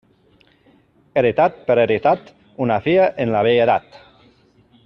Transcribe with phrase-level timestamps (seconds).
[1.21, 2.33] Heretat per heretat,
[2.67, 4.05] una filla en la velledat.